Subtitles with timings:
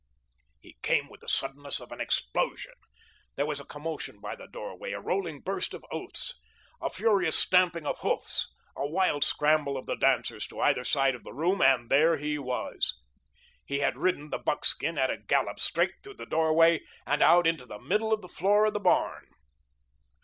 [0.61, 2.73] He came with the suddenness of an explosion.
[3.35, 6.33] There was a commotion by the doorway, a rolling burst of oaths,
[6.81, 11.23] a furious stamping of hoofs, a wild scramble of the dancers to either side of
[11.23, 12.99] the room, and there he was.
[13.63, 17.67] He had ridden the buckskin at a gallop straight through the doorway and out into
[17.67, 19.27] the middle of the floor of the barn.